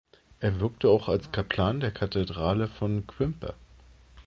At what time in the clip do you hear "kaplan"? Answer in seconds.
1.31-1.79